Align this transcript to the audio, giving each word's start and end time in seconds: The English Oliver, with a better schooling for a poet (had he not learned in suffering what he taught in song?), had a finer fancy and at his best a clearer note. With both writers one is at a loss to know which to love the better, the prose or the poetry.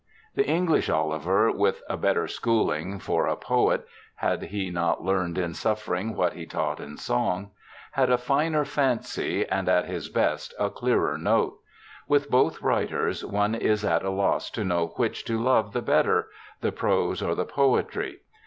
The 0.33 0.47
English 0.47 0.89
Oliver, 0.89 1.51
with 1.51 1.83
a 1.87 1.95
better 1.95 2.27
schooling 2.27 2.97
for 2.97 3.27
a 3.27 3.35
poet 3.35 3.85
(had 4.15 4.41
he 4.45 4.71
not 4.71 5.03
learned 5.03 5.37
in 5.37 5.53
suffering 5.53 6.15
what 6.15 6.33
he 6.33 6.47
taught 6.47 6.79
in 6.79 6.97
song?), 6.97 7.51
had 7.91 8.09
a 8.09 8.17
finer 8.17 8.65
fancy 8.65 9.47
and 9.47 9.69
at 9.69 9.85
his 9.85 10.09
best 10.09 10.55
a 10.57 10.71
clearer 10.71 11.19
note. 11.19 11.59
With 12.07 12.31
both 12.31 12.63
writers 12.63 13.23
one 13.23 13.53
is 13.53 13.85
at 13.85 14.01
a 14.03 14.09
loss 14.09 14.49
to 14.57 14.63
know 14.63 14.87
which 14.95 15.23
to 15.25 15.39
love 15.39 15.71
the 15.71 15.83
better, 15.83 16.29
the 16.61 16.71
prose 16.71 17.21
or 17.21 17.35
the 17.35 17.45
poetry. 17.45 18.21